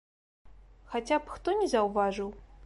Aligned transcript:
Хаця 0.93 1.19
б 1.27 1.35
хто 1.35 1.55
не 1.61 1.69
заўважыў! 1.75 2.35